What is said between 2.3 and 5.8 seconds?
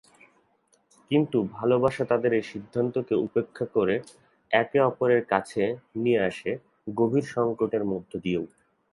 এই সিদ্ধান্তকে উপেক্ষা করে একে অপরের কাছে